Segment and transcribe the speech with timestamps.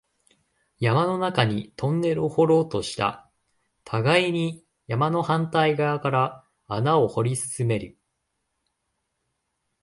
[0.79, 3.29] 山の中にトンネルを掘ろうとした、
[3.83, 7.99] 互いに山の反対側から穴を掘り進める